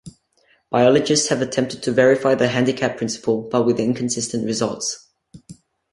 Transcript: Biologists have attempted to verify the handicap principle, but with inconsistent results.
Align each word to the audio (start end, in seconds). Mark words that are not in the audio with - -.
Biologists 0.71 1.27
have 1.27 1.43
attempted 1.43 1.83
to 1.83 1.91
verify 1.91 2.33
the 2.33 2.47
handicap 2.47 2.97
principle, 2.97 3.47
but 3.51 3.67
with 3.67 3.79
inconsistent 3.79 4.45
results. 4.45 5.07